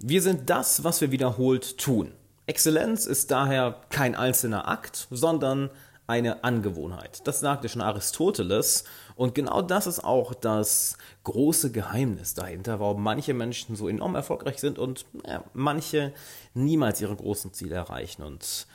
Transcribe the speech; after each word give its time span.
Wir 0.00 0.22
sind 0.22 0.48
das, 0.48 0.84
was 0.84 1.00
wir 1.00 1.10
wiederholt 1.10 1.76
tun. 1.76 2.12
Exzellenz 2.46 3.04
ist 3.04 3.32
daher 3.32 3.80
kein 3.90 4.14
einzelner 4.14 4.68
Akt, 4.68 5.08
sondern 5.10 5.70
eine 6.06 6.44
Angewohnheit. 6.44 7.26
Das 7.26 7.40
sagte 7.40 7.68
schon 7.68 7.82
Aristoteles. 7.82 8.84
Und 9.16 9.34
genau 9.34 9.60
das 9.60 9.88
ist 9.88 10.04
auch 10.04 10.34
das 10.34 10.96
große 11.24 11.72
Geheimnis 11.72 12.34
dahinter, 12.34 12.78
warum 12.78 13.02
manche 13.02 13.34
Menschen 13.34 13.74
so 13.74 13.88
enorm 13.88 14.14
erfolgreich 14.14 14.58
sind 14.58 14.78
und 14.78 15.04
ja, 15.26 15.42
manche 15.52 16.14
niemals 16.54 17.00
ihre 17.00 17.16
großen 17.16 17.52
Ziele 17.52 17.74
erreichen. 17.74 18.22
Und 18.22 18.68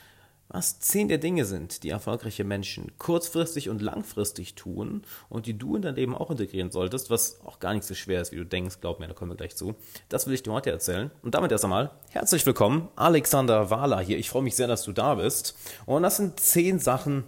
was 0.54 0.80
zehn 0.80 1.08
der 1.08 1.18
Dinge 1.18 1.46
sind, 1.46 1.84
die 1.84 1.90
erfolgreiche 1.90 2.44
Menschen 2.44 2.92
kurzfristig 3.00 3.70
und 3.70 3.82
langfristig 3.82 4.54
tun 4.54 5.02
und 5.28 5.48
die 5.48 5.58
du 5.58 5.76
in 5.76 5.82
dein 5.82 5.96
Leben 5.96 6.16
auch 6.16 6.30
integrieren 6.30 6.70
solltest, 6.72 7.10
was 7.10 7.42
auch 7.44 7.60
gar 7.60 7.74
nicht 7.74 7.86
so 7.86 7.96
schwer 7.96 8.22
ist, 8.22 8.32
wie 8.32 8.38
du 8.38 8.46
denkst, 8.46 8.80
glaub 8.80 9.00
mir, 9.00 9.08
da 9.08 9.16
kommen 9.16 9.32
wir 9.32 9.36
gleich 9.36 9.56
zu. 9.56 9.74
Das 10.10 10.28
will 10.28 10.36
ich 10.36 10.44
dir 10.44 10.54
heute 10.54 10.70
erzählen. 10.70 11.10
Und 11.24 11.34
damit 11.34 11.52
erst 11.52 11.64
einmal 11.64 11.92
herzlich 12.12 12.46
willkommen, 12.46 12.88
Alexander 12.96 13.72
Wahler 13.72 14.00
hier. 14.00 14.20
Ich 14.20 14.30
freue 14.30 14.44
mich 14.44 14.56
sehr, 14.56 14.68
dass 14.68 14.84
du 14.84 14.92
da 14.92 15.16
bist. 15.16 15.58
Und 15.88 16.04
das 16.04 16.18
sind 16.18 16.40
zehn 16.40 16.78
Sachen, 16.78 17.24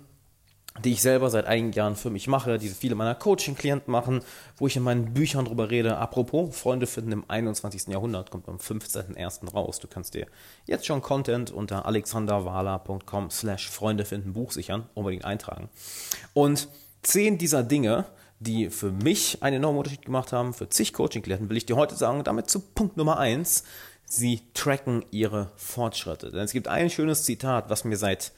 die 0.84 0.92
ich 0.92 1.02
selber 1.02 1.30
seit 1.30 1.46
einigen 1.46 1.72
Jahren 1.72 1.96
für 1.96 2.10
mich 2.10 2.28
mache, 2.28 2.58
die 2.58 2.68
viele 2.68 2.96
meiner 2.96 3.16
Coaching-Klienten 3.16 3.92
machen, 3.92 4.22
wo 4.58 4.68
ich 4.68 4.76
in 4.76 4.84
meinen 4.84 5.14
Büchern 5.14 5.46
drüber 5.46 5.70
rede. 5.70 5.98
Apropos, 5.98 6.58
Freunde 6.58 6.86
finden 6.86 7.14
im 7.14 7.24
21. 7.28 7.88
Jahrhundert, 7.88 8.30
kommt 8.30 8.50
am 8.50 8.58
15.01. 8.58 9.52
raus. 9.52 9.80
Du 9.80 9.88
kannst 9.88 10.16
dir 10.16 10.28
jetzt 10.66 10.86
schon 10.86 11.02
Content 11.02 11.50
unter 11.52 11.86
alexanderwala.com 11.86 13.30
slash 13.30 13.70
Freunde 13.70 14.04
finden 14.04 14.34
Buch 14.34 14.52
sichern, 14.52 14.90
unbedingt 14.96 15.24
eintragen. 15.24 15.70
Und 16.34 16.68
zehn 17.04 17.38
dieser 17.38 17.64
Dinge, 17.64 18.06
die 18.40 18.70
für 18.70 18.92
mich 18.92 19.42
einen 19.44 19.58
enormen 19.58 19.78
Unterschied 19.78 20.04
gemacht 20.04 20.34
haben, 20.34 20.54
für 20.54 20.68
zig 20.68 20.92
Coaching-Klienten, 20.92 21.50
will 21.50 21.58
ich 21.58 21.66
dir 21.66 21.78
heute 21.78 21.96
sagen, 21.96 22.26
damit 22.26 22.50
zu 22.50 22.60
Punkt 22.60 22.98
Nummer 22.98 23.18
eins. 23.18 23.64
Sie 24.04 24.42
tracken 24.54 25.06
ihre 25.10 25.52
Fortschritte. 25.56 26.32
Denn 26.32 26.42
es 26.42 26.52
gibt 26.52 26.68
ein 26.68 26.90
schönes 26.90 27.24
Zitat, 27.24 27.70
was 27.70 27.86
mir 27.86 27.98
seit 27.98 28.34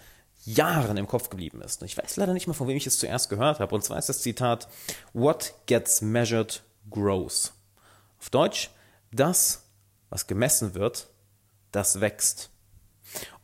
Jahren 0.47 0.95
im 0.95 1.07
Kopf 1.07 1.29
geblieben 1.29 1.61
ist. 1.61 1.83
Ich 1.83 1.97
weiß 1.97 2.15
leider 2.15 2.33
nicht 2.33 2.47
mal, 2.47 2.53
von 2.53 2.67
wem 2.67 2.77
ich 2.77 2.87
es 2.87 2.99
zuerst 2.99 3.29
gehört 3.29 3.59
habe. 3.59 3.75
Und 3.75 3.83
zwar 3.83 3.99
ist 3.99 4.07
das 4.07 4.21
Zitat, 4.21 4.69
What 5.13 5.53
gets 5.65 6.01
measured 6.01 6.63
grows. 6.89 7.53
Auf 8.19 8.29
Deutsch, 8.29 8.69
das, 9.11 9.63
was 10.09 10.25
gemessen 10.25 10.73
wird, 10.73 11.07
das 11.71 11.99
wächst. 11.99 12.49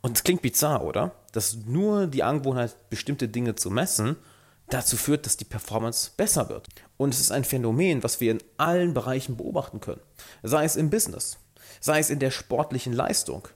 Und 0.00 0.16
es 0.16 0.24
klingt 0.24 0.40
bizarr, 0.40 0.82
oder? 0.82 1.12
Dass 1.32 1.56
nur 1.66 2.06
die 2.06 2.22
Angewohnheit, 2.22 2.88
bestimmte 2.88 3.28
Dinge 3.28 3.54
zu 3.54 3.70
messen, 3.70 4.16
dazu 4.70 4.96
führt, 4.96 5.26
dass 5.26 5.36
die 5.36 5.44
Performance 5.44 6.10
besser 6.16 6.48
wird. 6.48 6.68
Und 6.96 7.12
es 7.12 7.20
ist 7.20 7.32
ein 7.32 7.44
Phänomen, 7.44 8.02
was 8.02 8.20
wir 8.20 8.30
in 8.30 8.42
allen 8.56 8.94
Bereichen 8.94 9.36
beobachten 9.36 9.80
können. 9.80 10.00
Sei 10.42 10.64
es 10.64 10.76
im 10.76 10.88
Business, 10.88 11.36
sei 11.80 11.98
es 11.98 12.08
in 12.08 12.18
der 12.18 12.30
sportlichen 12.30 12.94
Leistung, 12.94 13.46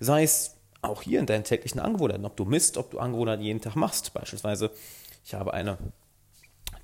sei 0.00 0.24
es 0.24 0.55
auch 0.86 1.02
hier 1.02 1.20
in 1.20 1.26
deinen 1.26 1.44
täglichen 1.44 1.80
Angewohnheiten, 1.80 2.24
ob 2.24 2.36
du 2.36 2.44
misst, 2.44 2.76
ob 2.76 2.90
du 2.90 2.98
Angewohnheiten 2.98 3.44
jeden 3.44 3.60
Tag 3.60 3.76
machst. 3.76 4.12
Beispielsweise, 4.14 4.70
ich 5.24 5.34
habe 5.34 5.52
eine 5.54 5.78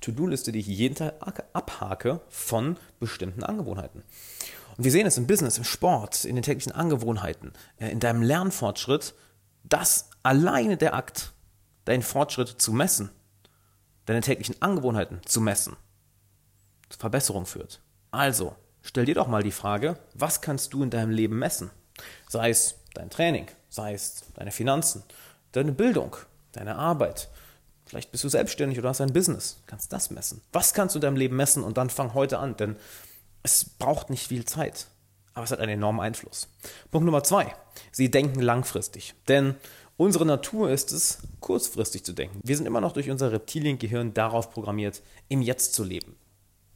To-Do-Liste, 0.01 0.51
die 0.51 0.59
ich 0.59 0.67
jeden 0.67 0.95
Tag 0.95 1.45
abhake 1.53 2.19
von 2.29 2.77
bestimmten 2.99 3.43
Angewohnheiten. 3.43 4.03
Und 4.77 4.83
wir 4.83 4.91
sehen 4.91 5.07
es 5.07 5.17
im 5.17 5.27
Business, 5.27 5.57
im 5.57 5.63
Sport, 5.63 6.25
in 6.25 6.35
den 6.35 6.43
täglichen 6.43 6.71
Angewohnheiten, 6.71 7.53
äh, 7.77 7.89
in 7.89 7.99
deinem 7.99 8.21
Lernfortschritt, 8.21 9.13
dass 9.63 10.09
alleine 10.23 10.77
der 10.77 10.93
Akt, 10.93 11.33
deinen 11.85 12.01
Fortschritt 12.01 12.49
zu 12.49 12.73
messen, 12.73 13.09
deine 14.05 14.21
täglichen 14.21 14.61
Angewohnheiten 14.61 15.21
zu 15.25 15.41
messen, 15.41 15.75
zur 16.89 16.99
Verbesserung 16.99 17.45
führt. 17.45 17.81
Also, 18.11 18.55
stell 18.81 19.05
dir 19.05 19.15
doch 19.15 19.27
mal 19.27 19.43
die 19.43 19.51
Frage, 19.51 19.97
was 20.13 20.41
kannst 20.41 20.73
du 20.73 20.83
in 20.83 20.89
deinem 20.89 21.11
Leben 21.11 21.39
messen? 21.39 21.71
Sei 22.27 22.49
es 22.49 22.75
dein 22.93 23.09
Training, 23.09 23.47
sei 23.73 23.93
es 23.93 24.23
deine 24.35 24.51
Finanzen, 24.51 25.03
deine 25.51 25.71
Bildung, 25.71 26.15
deine 26.51 26.75
Arbeit. 26.75 27.29
Vielleicht 27.87 28.11
bist 28.11 28.23
du 28.23 28.29
selbstständig 28.29 28.77
oder 28.77 28.89
hast 28.89 29.01
ein 29.01 29.13
Business, 29.13 29.61
kannst 29.65 29.91
das 29.91 30.11
messen. 30.11 30.41
Was 30.51 30.73
kannst 30.73 30.93
du 30.93 30.99
in 30.99 31.01
deinem 31.01 31.17
Leben 31.17 31.35
messen 31.35 31.63
und 31.63 31.77
dann 31.77 31.89
fang 31.89 32.13
heute 32.13 32.37
an, 32.37 32.55
denn 32.55 32.75
es 33.41 33.65
braucht 33.65 34.11
nicht 34.11 34.27
viel 34.27 34.45
Zeit, 34.45 34.87
aber 35.33 35.43
es 35.43 35.51
hat 35.51 35.59
einen 35.59 35.73
enormen 35.73 36.01
Einfluss. 36.01 36.47
Punkt 36.91 37.05
Nummer 37.05 37.23
zwei, 37.23 37.53
sie 37.91 38.11
denken 38.11 38.41
langfristig, 38.41 39.15
denn 39.27 39.55
unsere 39.97 40.25
Natur 40.25 40.69
ist 40.69 40.91
es, 40.91 41.17
kurzfristig 41.39 42.05
zu 42.05 42.13
denken. 42.13 42.39
Wir 42.43 42.55
sind 42.55 42.67
immer 42.67 42.79
noch 42.79 42.93
durch 42.93 43.09
unser 43.09 43.31
Reptiliengehirn 43.31 44.13
darauf 44.13 44.51
programmiert, 44.51 45.01
im 45.29 45.41
Jetzt 45.41 45.73
zu 45.73 45.83
leben, 45.83 46.15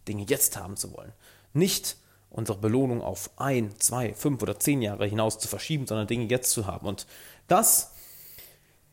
Dinge 0.08 0.26
jetzt 0.28 0.58
haben 0.58 0.78
zu 0.78 0.94
wollen. 0.94 1.14
Nicht 1.54 1.98
unsere 2.30 2.58
Belohnung 2.58 3.02
auf 3.02 3.30
ein, 3.38 3.80
zwei, 3.80 4.14
fünf 4.14 4.42
oder 4.42 4.60
zehn 4.60 4.82
Jahre 4.82 5.06
hinaus 5.06 5.40
zu 5.40 5.48
verschieben, 5.48 5.88
sondern 5.88 6.08
Dinge 6.08 6.26
jetzt 6.26 6.52
zu 6.52 6.66
haben. 6.66 6.88
Und 6.88 7.08
das 7.48 7.94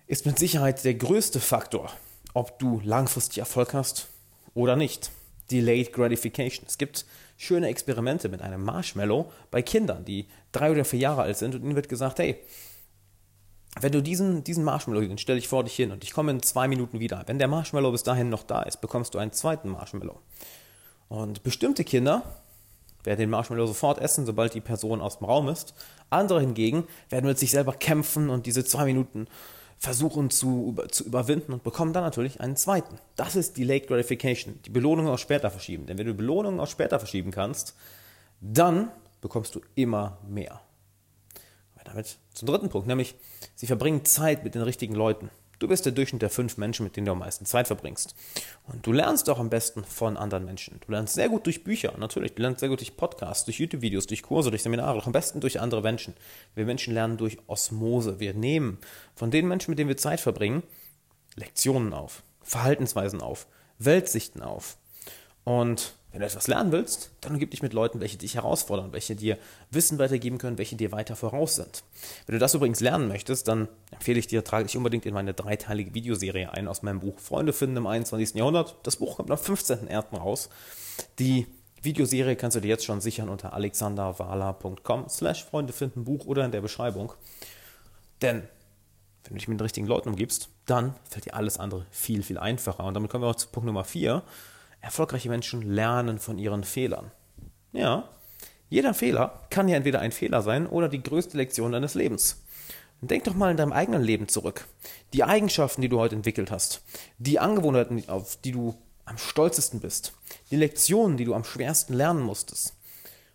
ist 0.07 0.27
mit 0.27 0.39
Sicherheit 0.39 0.85
der 0.85 0.95
größte 0.95 1.41
Faktor, 1.41 1.91
ob 2.33 2.59
du 2.59 2.81
langfristig 2.85 3.39
Erfolg 3.39 3.75
hast 3.75 4.09
oder 4.55 4.77
nicht. 4.77 5.11
Delayed 5.51 5.93
Gratification. 5.93 6.65
Es 6.67 6.79
gibt 6.79 7.05
schöne 7.37 7.69
Experimente 7.69 8.29
mit 8.29 8.41
einem 8.41 8.65
Marshmallow 8.65 9.31
bei 9.51 9.63
Kindern, 9.63 10.05
die 10.05 10.27
drei 10.53 10.71
oder 10.71 10.85
vier 10.85 11.01
Jahre 11.01 11.23
alt 11.23 11.37
sind 11.37 11.55
und 11.55 11.63
ihnen 11.63 11.77
wird 11.77 11.89
gesagt, 11.89 12.19
hey, 12.19 12.39
wenn 13.81 13.93
du 13.93 14.03
diesen, 14.03 14.45
diesen 14.45 14.65
Marshmallow, 14.65 15.01
den 15.01 15.19
stelle 15.19 15.39
ich 15.39 15.49
vor 15.49 15.65
dich 15.65 15.75
hin 15.75 15.91
und 15.91 16.05
ich 16.05 16.13
komme 16.13 16.31
in 16.31 16.43
zwei 16.43 16.69
Minuten 16.69 17.01
wieder. 17.01 17.25
Wenn 17.27 17.39
der 17.39 17.49
Marshmallow 17.49 17.91
bis 17.91 18.05
dahin 18.05 18.29
noch 18.29 18.45
da 18.45 18.63
ist, 18.63 18.81
bekommst 18.81 19.15
du 19.15 19.19
einen 19.19 19.33
zweiten 19.33 19.69
Marshmallow. 19.69 20.21
Und 21.09 21.43
bestimmte 21.43 21.85
Kinder 21.85 22.23
werden 23.05 23.21
den 23.21 23.31
Marshmallow 23.31 23.67
sofort 23.67 24.01
essen, 24.01 24.27
sobald 24.27 24.55
die 24.55 24.61
Person 24.61 25.01
aus 25.01 25.19
dem 25.19 25.27
Raum 25.27 25.49
ist. 25.49 25.75
Andere 26.11 26.41
hingegen 26.41 26.85
werden 27.11 27.27
mit 27.27 27.39
sich 27.39 27.51
selber 27.51 27.73
kämpfen 27.73 28.31
und 28.31 28.47
diese 28.47 28.65
zwei 28.65 28.85
Minuten 28.87 29.29
versuchen 29.79 30.31
zu, 30.31 30.77
zu 30.91 31.05
überwinden 31.05 31.53
und 31.53 31.63
bekommen 31.63 31.93
dann 31.93 32.05
natürlich 32.05 32.41
einen 32.41 32.57
zweiten. 32.57 32.99
Das 33.17 33.37
ist 33.37 33.57
die 33.57 33.65
Late 33.65 33.87
Gratification, 33.87 34.59
die 34.65 34.71
Belohnung 34.71 35.09
auf 35.09 35.21
später 35.21 35.51
verschieben. 35.51 35.87
Denn 35.87 35.99
wenn 35.99 36.07
du 36.07 36.15
Belohnungen 36.15 36.61
auf 36.61 36.71
später 36.71 36.99
verschieben 36.99 37.31
kannst, 37.31 37.75
dann 38.41 38.91
bekommst 39.21 39.55
du 39.55 39.61
immer 39.75 40.19
mehr. 40.27 40.61
Damit 41.85 42.17
zum 42.33 42.49
dritten 42.49 42.71
Punkt, 42.71 42.87
nämlich 42.87 43.15
sie 43.55 43.67
verbringen 43.67 44.05
Zeit 44.05 44.43
mit 44.43 44.55
den 44.55 44.63
richtigen 44.63 44.95
Leuten. 44.95 45.31
Du 45.65 45.69
bist 45.69 45.87
der 45.87 45.93
Durchschnitt 45.93 46.21
der 46.21 46.29
fünf 46.29 46.59
Menschen, 46.59 46.85
mit 46.85 46.95
denen 46.95 47.07
du 47.07 47.13
am 47.13 47.21
meisten 47.21 47.47
Zeit 47.47 47.69
verbringst. 47.69 48.15
Und 48.65 48.87
du 48.87 48.93
lernst 48.93 49.31
auch 49.31 49.39
am 49.39 49.49
besten 49.49 49.83
von 49.83 50.19
anderen 50.19 50.45
Menschen. 50.45 50.79
Du 50.85 50.93
lernst 50.93 51.15
sehr 51.15 51.31
gut 51.31 51.47
durch 51.47 51.65
Bücher, 51.65 51.95
natürlich. 51.97 52.35
Du 52.35 52.43
lernst 52.43 52.61
sehr 52.61 52.69
gut 52.69 52.81
durch 52.81 52.99
Podcasts, 52.99 53.47
durch 53.47 53.61
YouTube-Videos, 53.61 54.07
durch 54.07 54.23
Kurse, 54.23 54.51
durch 54.51 54.63
Seminare, 54.63 54.99
doch 54.99 55.07
am 55.07 55.15
besten 55.15 55.41
durch 55.41 55.63
andere 55.63 55.81
Menschen. 55.81 56.13
Wir 56.55 56.67
Menschen 56.67 56.93
lernen 56.93 57.17
durch 57.17 57.39
Osmose. 57.47 58.21
Wir 58.21 58.35
nehmen 58.35 58.77
von 59.17 59.31
den 59.31 59.49
Menschen, 59.49 59.71
mit 59.71 59.79
denen 59.79 59.89
wir 59.89 59.97
Zeit 59.97 60.21
verbringen, 60.21 60.65
Lektionen 61.35 61.95
auf, 61.95 62.25
Verhaltensweisen 62.43 63.23
auf, 63.23 63.47
Weltsichten 63.79 64.43
auf. 64.43 64.77
Und 65.45 65.95
wenn 66.15 66.21
du 66.21 66.27
etwas 66.27 66.47
lernen 66.47 66.71
willst, 66.71 67.11
dann 67.23 67.33
umgib 67.33 67.51
dich 67.51 67.61
mit 67.61 67.73
Leuten, 67.73 67.99
welche 67.99 68.17
dich 68.17 68.37
herausfordern, 68.37 68.93
welche 68.93 69.17
dir 69.17 69.37
Wissen 69.73 69.99
weitergeben 69.99 70.39
können, 70.39 70.59
welche 70.59 70.77
dir 70.77 70.93
weiter 70.93 71.17
voraus 71.17 71.57
sind. 71.57 71.83
Wenn 72.27 72.35
du 72.35 72.39
das 72.39 72.55
übrigens 72.55 72.79
lernen 72.79 73.09
möchtest, 73.09 73.49
dann 73.49 73.67
empfehle 73.91 74.21
ich 74.21 74.29
dir, 74.29 74.45
trage 74.45 74.67
dich 74.67 74.77
unbedingt 74.77 75.07
in 75.07 75.13
meine 75.13 75.35
dreiteilige 75.35 75.93
Videoserie 75.93 76.53
ein 76.53 76.69
aus 76.69 76.85
meinem 76.85 77.01
Buch 77.01 77.19
Freunde 77.19 77.53
finden 77.53 77.79
im 77.79 77.89
21. 77.89 78.37
Jahrhundert. 78.37 78.77
Das 78.85 78.95
Buch 78.95 79.17
kommt 79.17 79.33
am 79.33 79.39
15.01. 79.39 80.17
raus. 80.17 80.51
Die 81.19 81.49
Videoserie 81.83 82.37
kannst 82.37 82.57
du 82.57 82.61
dir 82.61 82.69
jetzt 82.69 82.85
schon 82.85 83.01
sichern 83.01 83.29
unter 83.29 83.53
alexanderwala.com 83.53 85.09
slash 85.09 85.45
Freunde 85.45 85.73
finden 85.73 86.05
Buch 86.05 86.27
oder 86.27 86.45
in 86.45 86.53
der 86.53 86.61
Beschreibung. 86.61 87.13
Denn 88.23 88.45
wenn 89.25 89.31
du 89.31 89.35
dich 89.35 89.49
mit 89.49 89.59
den 89.59 89.65
richtigen 89.65 89.89
Leuten 89.89 90.11
umgibst, 90.11 90.49
dann 90.67 90.95
fällt 91.11 91.25
dir 91.25 91.35
alles 91.35 91.59
andere 91.59 91.87
viel, 91.91 92.23
viel 92.23 92.39
einfacher. 92.39 92.85
Und 92.85 92.95
damit 92.95 93.11
kommen 93.11 93.25
wir 93.25 93.31
auch 93.31 93.35
zu 93.35 93.49
Punkt 93.49 93.67
Nummer 93.67 93.83
4 93.83 94.23
Erfolgreiche 94.85 95.31
Menschen 95.31 95.63
lernen 95.63 96.19
von 96.19 96.39
ihren 96.39 96.63
Fehlern. 96.63 97.11
Ja, 97.73 98.11
jeder 98.69 98.93
Fehler 98.93 99.41
kann 99.49 99.67
ja 99.67 99.77
entweder 99.77 100.01
ein 100.01 100.13
Fehler 100.13 100.43
sein 100.43 100.67
oder 100.67 100.91
die 100.91 101.03
größte 101.03 101.39
Lektion 101.39 101.73
deines 101.73 101.95
Lebens. 101.95 102.43
Denk 103.01 103.25
doch 103.25 103.35
mal 103.35 103.51
in 103.51 103.57
deinem 103.57 103.73
eigenen 103.73 104.03
Leben 104.03 104.29
zurück. 104.29 104.67
Die 105.15 105.25
Eigenschaften, 105.25 105.81
die 105.81 105.89
du 105.89 105.99
heute 105.99 106.17
entwickelt 106.17 106.51
hast, 106.51 106.83
die 107.17 107.39
Angewohnheiten, 107.39 108.07
auf 108.11 108.37
die 108.37 108.53
du 108.53 108.75
am 109.07 109.17
stolzesten 109.17 109.81
bist, 109.81 110.13
die 110.51 110.57
Lektionen, 110.57 111.17
die 111.17 111.25
du 111.25 111.35
am 111.35 111.45
schwersten 111.45 111.95
lernen 111.95 112.23
musstest 112.23 112.75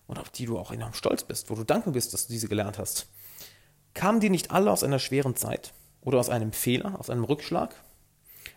und 0.06 0.20
auf 0.20 0.30
die 0.30 0.46
du 0.46 0.60
auch 0.60 0.72
enorm 0.72 0.94
stolz 0.94 1.24
bist, 1.24 1.50
wo 1.50 1.56
du 1.56 1.64
dankbar 1.64 1.94
bist, 1.94 2.14
dass 2.14 2.28
du 2.28 2.34
diese 2.34 2.48
gelernt 2.48 2.78
hast. 2.78 3.08
Kamen 3.96 4.20
die 4.20 4.30
nicht 4.30 4.52
alle 4.52 4.72
aus 4.72 4.84
einer 4.84 5.00
schweren 5.00 5.36
Zeit 5.36 5.74
oder 6.02 6.20
aus 6.20 6.30
einem 6.30 6.52
Fehler, 6.52 7.00
aus 7.00 7.10
einem 7.10 7.24
Rückschlag? 7.24 7.74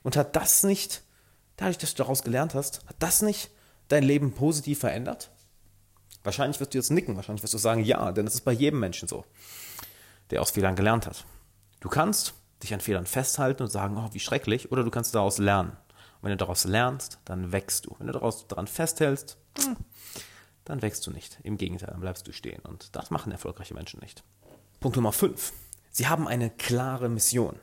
Und 0.03 0.17
hat 0.17 0.37
das 0.37 0.63
nicht 0.63 1.03
dadurch, 1.63 1.79
dass 1.79 1.95
du 1.95 2.03
daraus 2.03 2.23
gelernt 2.23 2.55
hast, 2.55 2.85
hat 2.87 2.97
das 2.99 3.23
nicht 3.23 3.51
dein 3.89 4.03
Leben 4.03 4.33
positiv 4.33 4.81
verändert? 4.81 5.31
Wahrscheinlich 6.25 6.61
wirst 6.61 6.75
du 6.75 6.79
jetzt 6.79 6.91
nicken, 6.91 7.17
wahrscheinlich 7.17 7.43
wirst 7.43 7.55
du 7.55 7.59
sagen, 7.59 7.85
ja, 7.85 8.13
denn 8.13 8.27
es 8.27 8.35
ist 8.35 8.43
bei 8.43 8.53
jedem 8.53 8.81
Menschen 8.81 9.09
so, 9.09 9.25
der 10.31 10.41
aus 10.41 10.53
Fehlern 10.53 10.77
gelernt 10.77 11.07
hat. 11.07 11.25
Du 11.81 11.89
kannst 11.89 12.35
dich 12.63 12.73
an 12.75 12.81
Fehlern 12.81 13.07
festhalten 13.07 13.65
und 13.65 13.71
sagen, 13.71 13.97
oh, 13.97 14.09
wie 14.13 14.21
schrecklich, 14.21 14.71
oder 14.71 14.85
du 14.85 14.91
kannst 14.91 15.15
daraus 15.15 15.39
lernen. 15.39 15.71
Und 15.71 16.29
wenn 16.29 16.31
du 16.31 16.37
daraus 16.37 16.65
lernst, 16.65 17.19
dann 17.25 17.51
wächst 17.51 17.87
du. 17.87 17.97
Wenn 17.99 18.07
du 18.07 18.13
daraus 18.13 18.47
daran 18.47 18.69
festhältst, 18.69 19.37
hm, 19.59 19.77
dann 20.65 20.81
wächst 20.81 21.05
du 21.07 21.11
nicht. 21.11 21.39
Im 21.43 21.59
Gegenteil, 21.59 21.91
dann 21.91 22.01
bleibst 22.01 22.27
du 22.29 22.33
stehen. 22.33 22.61
Und 22.63 22.95
das 22.95 23.11
machen 23.11 23.33
erfolgreiche 23.33 23.75
Menschen 23.75 23.99
nicht. 24.01 24.23
Punkt 24.79 24.97
Nummer 24.97 25.13
5. 25.13 25.53
Sie 25.91 26.07
haben 26.07 26.29
eine 26.29 26.51
klare 26.51 27.09
Mission. 27.09 27.57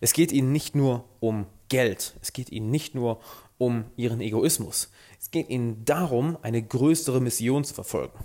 Es 0.00 0.12
geht 0.12 0.30
ihnen 0.30 0.52
nicht 0.52 0.76
nur 0.76 1.04
um 1.18 1.46
Geld, 1.68 2.14
es 2.20 2.32
geht 2.32 2.50
ihnen 2.50 2.70
nicht 2.70 2.94
nur 2.94 3.20
um 3.58 3.84
ihren 3.96 4.20
Egoismus. 4.20 4.90
Es 5.20 5.30
geht 5.30 5.48
ihnen 5.48 5.84
darum, 5.84 6.36
eine 6.42 6.62
größere 6.62 7.20
Mission 7.20 7.64
zu 7.64 7.74
verfolgen. 7.74 8.18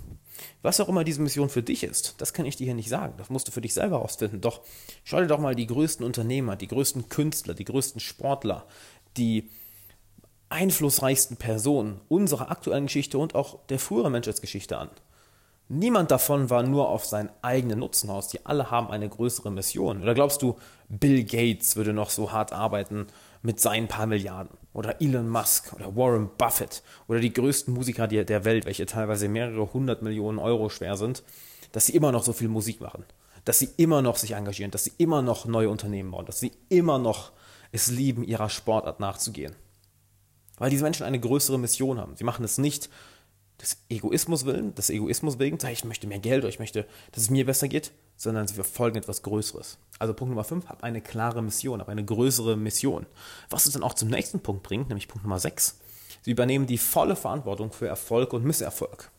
Was 0.62 0.80
auch 0.80 0.88
immer 0.88 1.04
diese 1.04 1.20
Mission 1.20 1.48
für 1.48 1.62
dich 1.62 1.84
ist, 1.84 2.14
das 2.18 2.32
kann 2.32 2.46
ich 2.46 2.56
dir 2.56 2.64
hier 2.64 2.74
nicht 2.74 2.88
sagen. 2.88 3.14
Das 3.18 3.30
musst 3.30 3.48
du 3.48 3.52
für 3.52 3.60
dich 3.60 3.74
selber 3.74 3.96
herausfinden. 3.96 4.40
Doch 4.40 4.60
schau 5.04 5.20
dir 5.20 5.26
doch 5.26 5.38
mal 5.38 5.54
die 5.54 5.66
größten 5.66 6.04
Unternehmer, 6.04 6.56
die 6.56 6.68
größten 6.68 7.08
Künstler, 7.08 7.54
die 7.54 7.64
größten 7.64 8.00
Sportler, 8.00 8.66
die 9.16 9.50
einflussreichsten 10.48 11.36
Personen 11.36 12.00
unserer 12.08 12.50
aktuellen 12.50 12.86
Geschichte 12.86 13.18
und 13.18 13.34
auch 13.34 13.66
der 13.66 13.78
früheren 13.78 14.12
Menschheitsgeschichte 14.12 14.76
an. 14.78 14.90
Niemand 15.68 16.10
davon 16.10 16.50
war 16.50 16.64
nur 16.64 16.88
auf 16.88 17.04
seinen 17.04 17.30
eigenen 17.42 17.78
Nutzen 17.78 18.10
aus. 18.10 18.26
Die 18.26 18.44
alle 18.44 18.72
haben 18.72 18.90
eine 18.90 19.08
größere 19.08 19.52
Mission. 19.52 20.02
Oder 20.02 20.14
glaubst 20.14 20.42
du, 20.42 20.56
Bill 20.88 21.22
Gates 21.22 21.76
würde 21.76 21.92
noch 21.92 22.10
so 22.10 22.32
hart 22.32 22.52
arbeiten 22.52 23.06
mit 23.42 23.60
seinen 23.60 23.88
paar 23.88 24.06
Milliarden? 24.06 24.56
Oder 24.72 25.00
Elon 25.00 25.28
Musk 25.28 25.72
oder 25.72 25.96
Warren 25.96 26.30
Buffett 26.38 26.82
oder 27.08 27.18
die 27.18 27.32
größten 27.32 27.74
Musiker 27.74 28.06
der 28.06 28.44
Welt, 28.44 28.66
welche 28.66 28.86
teilweise 28.86 29.28
mehrere 29.28 29.72
hundert 29.72 30.02
Millionen 30.02 30.38
Euro 30.38 30.68
schwer 30.68 30.96
sind, 30.96 31.24
dass 31.72 31.86
sie 31.86 31.96
immer 31.96 32.12
noch 32.12 32.22
so 32.22 32.32
viel 32.32 32.48
Musik 32.48 32.80
machen, 32.80 33.04
dass 33.44 33.58
sie 33.58 33.70
immer 33.76 34.02
noch 34.02 34.16
sich 34.16 34.32
engagieren, 34.32 34.70
dass 34.70 34.84
sie 34.84 34.92
immer 34.98 35.22
noch 35.22 35.46
neue 35.46 35.70
Unternehmen 35.70 36.12
bauen, 36.12 36.26
dass 36.26 36.40
sie 36.40 36.52
immer 36.68 36.98
noch 36.98 37.32
es 37.72 37.88
lieben, 37.88 38.24
ihrer 38.24 38.48
Sportart 38.48 39.00
nachzugehen. 39.00 39.54
Weil 40.58 40.70
diese 40.70 40.82
Menschen 40.82 41.06
eine 41.06 41.18
größere 41.18 41.58
Mission 41.58 41.98
haben. 41.98 42.16
Sie 42.16 42.24
machen 42.24 42.44
es 42.44 42.58
nicht, 42.58 42.90
des 43.60 43.78
Egoismus 43.88 44.44
willen, 44.46 44.74
des 44.74 44.90
Egoismus 44.90 45.38
wegen, 45.38 45.58
ich 45.70 45.84
möchte 45.84 46.06
mehr 46.06 46.18
Geld 46.18 46.42
oder 46.42 46.48
ich 46.48 46.58
möchte, 46.58 46.86
dass 47.12 47.24
es 47.24 47.30
mir 47.30 47.44
besser 47.44 47.68
geht, 47.68 47.92
sondern 48.16 48.46
sie 48.46 48.54
verfolgen 48.54 48.96
etwas 48.96 49.22
Größeres. 49.22 49.78
Also 49.98 50.14
Punkt 50.14 50.30
Nummer 50.30 50.44
5, 50.44 50.66
hab 50.66 50.82
eine 50.82 51.00
klare 51.00 51.42
Mission, 51.42 51.80
hab 51.80 51.88
eine 51.88 52.04
größere 52.04 52.56
Mission. 52.56 53.06
Was 53.50 53.66
es 53.66 53.72
dann 53.72 53.82
auch 53.82 53.94
zum 53.94 54.08
nächsten 54.08 54.40
Punkt 54.40 54.62
bringt, 54.62 54.88
nämlich 54.88 55.08
Punkt 55.08 55.24
Nummer 55.24 55.38
6. 55.38 55.78
Sie 56.22 56.30
übernehmen 56.30 56.66
die 56.66 56.78
volle 56.78 57.16
Verantwortung 57.16 57.72
für 57.72 57.86
Erfolg 57.86 58.32
und 58.32 58.44
Misserfolg. 58.44 59.10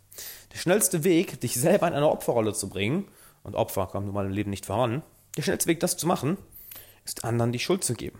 Der 0.53 0.57
schnellste 0.57 1.03
Weg, 1.03 1.39
dich 1.41 1.55
selber 1.55 1.87
in 1.87 1.93
eine 1.93 2.09
Opferrolle 2.09 2.53
zu 2.53 2.69
bringen, 2.69 3.07
und 3.43 3.55
Opfer 3.55 3.87
kommen 3.87 4.05
nun 4.05 4.13
mal 4.13 4.25
im 4.25 4.31
Leben 4.31 4.51
nicht 4.51 4.67
voran, 4.67 5.01
der 5.35 5.41
schnellste 5.41 5.67
Weg, 5.67 5.79
das 5.79 5.97
zu 5.97 6.05
machen, 6.05 6.37
ist 7.05 7.23
anderen 7.23 7.51
die 7.51 7.59
Schuld 7.59 7.83
zu 7.83 7.93
geben. 7.93 8.19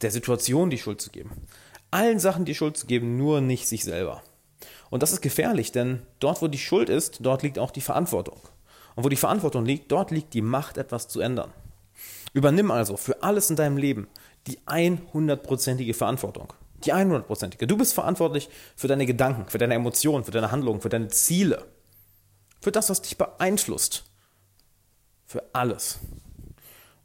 Der 0.00 0.10
Situation 0.10 0.70
die 0.70 0.78
Schuld 0.78 1.00
zu 1.00 1.10
geben. 1.10 1.30
Allen 1.90 2.18
Sachen 2.18 2.44
die 2.44 2.54
Schuld 2.54 2.76
zu 2.76 2.86
geben, 2.86 3.16
nur 3.16 3.40
nicht 3.40 3.68
sich 3.68 3.84
selber. 3.84 4.22
Und 4.90 5.02
das 5.02 5.12
ist 5.12 5.22
gefährlich, 5.22 5.72
denn 5.72 6.02
dort, 6.18 6.42
wo 6.42 6.48
die 6.48 6.58
Schuld 6.58 6.88
ist, 6.88 7.18
dort 7.20 7.42
liegt 7.42 7.58
auch 7.58 7.70
die 7.70 7.80
Verantwortung. 7.80 8.40
Und 8.96 9.04
wo 9.04 9.08
die 9.08 9.16
Verantwortung 9.16 9.64
liegt, 9.64 9.90
dort 9.92 10.10
liegt 10.10 10.34
die 10.34 10.42
Macht, 10.42 10.76
etwas 10.76 11.08
zu 11.08 11.20
ändern. 11.20 11.52
Übernimm 12.32 12.70
also 12.70 12.96
für 12.96 13.22
alles 13.22 13.50
in 13.50 13.56
deinem 13.56 13.76
Leben 13.76 14.08
die 14.46 14.58
100%ige 14.60 15.94
Verantwortung. 15.94 16.52
Die 16.84 16.92
100%ige. 16.92 17.66
Du 17.66 17.76
bist 17.76 17.94
verantwortlich 17.94 18.48
für 18.74 18.88
deine 18.88 19.06
Gedanken, 19.06 19.48
für 19.48 19.58
deine 19.58 19.74
Emotionen, 19.74 20.24
für 20.24 20.30
deine 20.30 20.50
Handlungen, 20.50 20.80
für 20.80 20.88
deine 20.88 21.08
Ziele. 21.08 21.66
Für 22.60 22.72
das, 22.72 22.90
was 22.90 23.02
dich 23.02 23.16
beeinflusst. 23.16 24.04
Für 25.26 25.44
alles. 25.52 25.98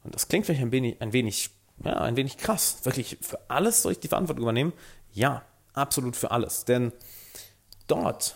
Und 0.03 0.15
das 0.15 0.27
klingt 0.27 0.45
vielleicht 0.45 0.61
ein 0.61 0.71
wenig, 0.71 1.01
ein 1.01 1.13
wenig, 1.13 1.49
ja, 1.83 1.97
ein 2.01 2.15
wenig 2.15 2.37
krass. 2.37 2.79
Wirklich, 2.83 3.17
für 3.21 3.39
alles 3.49 3.81
soll 3.81 3.93
ich 3.93 3.99
die 3.99 4.07
Verantwortung 4.07 4.43
übernehmen? 4.43 4.73
Ja, 5.11 5.43
absolut 5.73 6.15
für 6.15 6.31
alles. 6.31 6.65
Denn 6.65 6.91
Dort, 7.87 8.35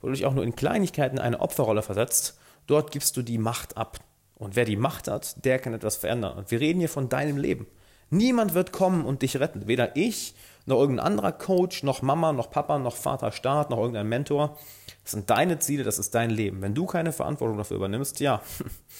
wo 0.00 0.08
du 0.08 0.14
dich 0.14 0.26
auch 0.26 0.34
nur 0.34 0.44
in 0.44 0.56
Kleinigkeiten 0.56 1.18
eine 1.18 1.40
Opferrolle 1.40 1.82
versetzt, 1.82 2.38
dort 2.66 2.90
gibst 2.90 3.16
du 3.16 3.22
die 3.22 3.38
Macht 3.38 3.76
ab. 3.76 3.98
Und 4.34 4.54
wer 4.54 4.64
die 4.64 4.76
Macht 4.76 5.08
hat, 5.08 5.44
der 5.44 5.58
kann 5.58 5.74
etwas 5.74 5.96
verändern. 5.96 6.38
Und 6.38 6.50
wir 6.50 6.60
reden 6.60 6.78
hier 6.78 6.88
von 6.88 7.08
deinem 7.08 7.36
Leben. 7.36 7.66
Niemand 8.10 8.54
wird 8.54 8.72
kommen 8.72 9.04
und 9.04 9.22
dich 9.22 9.38
retten. 9.38 9.66
Weder 9.66 9.96
ich, 9.96 10.34
noch 10.66 10.78
irgendein 10.78 11.06
anderer 11.06 11.32
Coach, 11.32 11.82
noch 11.82 12.02
Mama, 12.02 12.32
noch 12.32 12.50
Papa, 12.50 12.78
noch 12.78 12.96
Vater 12.96 13.32
Staat, 13.32 13.70
noch 13.70 13.78
irgendein 13.78 14.08
Mentor. 14.08 14.58
Das 15.02 15.12
sind 15.12 15.28
deine 15.28 15.58
Ziele, 15.58 15.82
das 15.82 15.98
ist 15.98 16.14
dein 16.14 16.30
Leben. 16.30 16.62
Wenn 16.62 16.74
du 16.74 16.86
keine 16.86 17.12
Verantwortung 17.12 17.58
dafür 17.58 17.78
übernimmst, 17.78 18.20
ja, 18.20 18.42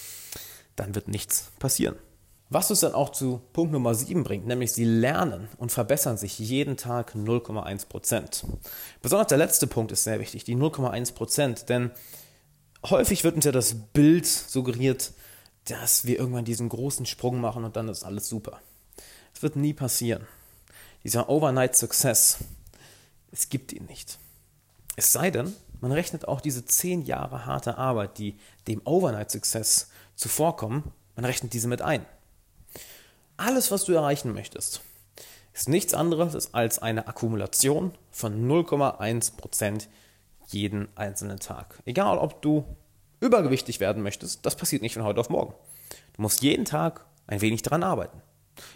dann 0.76 0.94
wird 0.94 1.08
nichts 1.08 1.52
passieren. 1.58 1.96
Was 2.50 2.70
uns 2.70 2.80
dann 2.80 2.94
auch 2.94 3.10
zu 3.10 3.42
Punkt 3.52 3.72
Nummer 3.72 3.94
7 3.94 4.24
bringt, 4.24 4.46
nämlich 4.46 4.72
sie 4.72 4.84
lernen 4.84 5.48
und 5.58 5.70
verbessern 5.70 6.16
sich 6.16 6.38
jeden 6.38 6.78
Tag 6.78 7.14
0,1% 7.14 8.44
Besonders 9.02 9.28
der 9.28 9.36
letzte 9.36 9.66
Punkt 9.66 9.92
ist 9.92 10.04
sehr 10.04 10.18
wichtig, 10.18 10.44
die 10.44 10.56
0,1% 10.56 11.66
denn 11.66 11.90
häufig 12.88 13.22
wird 13.22 13.36
uns 13.36 13.44
ja 13.44 13.52
das 13.52 13.74
Bild 13.92 14.26
suggeriert, 14.26 15.12
dass 15.64 16.06
wir 16.06 16.18
irgendwann 16.18 16.46
diesen 16.46 16.70
großen 16.70 17.04
Sprung 17.04 17.38
machen 17.40 17.64
und 17.64 17.76
dann 17.76 17.88
ist 17.88 18.04
alles 18.04 18.28
super. 18.28 18.60
Es 19.34 19.42
wird 19.42 19.56
nie 19.56 19.74
passieren. 19.74 20.26
Dieser 21.04 21.28
Overnight 21.28 21.76
Success, 21.76 22.38
es 23.30 23.50
gibt 23.50 23.74
ihn 23.74 23.84
nicht. 23.84 24.18
Es 24.96 25.12
sei 25.12 25.30
denn, 25.30 25.54
man 25.80 25.92
rechnet 25.92 26.26
auch 26.26 26.40
diese 26.40 26.64
10 26.64 27.02
Jahre 27.02 27.44
harte 27.44 27.76
Arbeit, 27.76 28.16
die 28.18 28.38
dem 28.66 28.80
Overnight 28.84 29.30
Success 29.30 29.90
zuvorkommen, 30.16 30.84
man 31.14 31.26
rechnet 31.26 31.52
diese 31.52 31.68
mit 31.68 31.82
ein. 31.82 32.06
Alles, 33.38 33.70
was 33.70 33.84
du 33.84 33.92
erreichen 33.92 34.34
möchtest, 34.34 34.80
ist 35.54 35.68
nichts 35.68 35.94
anderes 35.94 36.52
als 36.54 36.80
eine 36.80 37.06
Akkumulation 37.06 37.92
von 38.10 38.48
0,1% 38.48 39.86
jeden 40.48 40.88
einzelnen 40.96 41.38
Tag. 41.38 41.80
Egal, 41.84 42.18
ob 42.18 42.42
du 42.42 42.64
übergewichtig 43.20 43.78
werden 43.78 44.02
möchtest, 44.02 44.44
das 44.44 44.56
passiert 44.56 44.82
nicht 44.82 44.94
von 44.94 45.04
heute 45.04 45.20
auf 45.20 45.30
morgen. 45.30 45.54
Du 46.16 46.22
musst 46.22 46.42
jeden 46.42 46.64
Tag 46.64 47.04
ein 47.28 47.40
wenig 47.40 47.62
daran 47.62 47.84
arbeiten. 47.84 48.20